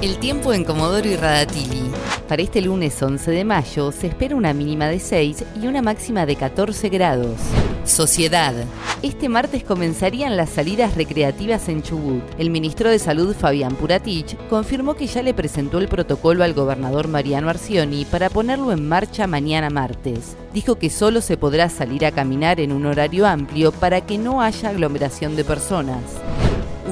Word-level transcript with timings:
El 0.00 0.18
tiempo 0.18 0.52
en 0.52 0.62
Comodoro 0.62 1.08
y 1.08 1.16
Radatili. 1.16 1.90
Para 2.28 2.42
este 2.42 2.60
lunes 2.62 3.02
11 3.02 3.32
de 3.32 3.42
mayo 3.42 3.90
se 3.90 4.06
espera 4.06 4.36
una 4.36 4.52
mínima 4.52 4.86
de 4.86 5.00
6 5.00 5.44
y 5.60 5.66
una 5.66 5.82
máxima 5.82 6.24
de 6.24 6.36
14 6.36 6.88
grados. 6.88 7.40
Sociedad. 7.84 8.54
Este 9.02 9.28
martes 9.28 9.64
comenzarían 9.64 10.36
las 10.36 10.50
salidas 10.50 10.94
recreativas 10.94 11.68
en 11.68 11.82
Chubut. 11.82 12.22
El 12.38 12.50
ministro 12.50 12.90
de 12.90 13.00
Salud, 13.00 13.34
Fabián 13.34 13.74
Puratich, 13.74 14.36
confirmó 14.48 14.94
que 14.94 15.08
ya 15.08 15.20
le 15.20 15.34
presentó 15.34 15.78
el 15.78 15.88
protocolo 15.88 16.44
al 16.44 16.54
gobernador 16.54 17.08
Mariano 17.08 17.50
Arcioni 17.50 18.04
para 18.04 18.30
ponerlo 18.30 18.70
en 18.70 18.88
marcha 18.88 19.26
mañana 19.26 19.68
martes. 19.68 20.36
Dijo 20.54 20.76
que 20.76 20.90
solo 20.90 21.20
se 21.20 21.36
podrá 21.36 21.68
salir 21.70 22.06
a 22.06 22.12
caminar 22.12 22.60
en 22.60 22.70
un 22.70 22.86
horario 22.86 23.26
amplio 23.26 23.72
para 23.72 24.00
que 24.02 24.16
no 24.16 24.42
haya 24.42 24.68
aglomeración 24.68 25.34
de 25.34 25.42
personas. 25.42 26.02